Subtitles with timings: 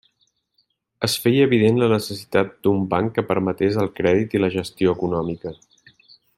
[1.07, 5.57] Es feia evident la necessitat d'un banc que permetés el crèdit i la gestió econòmica.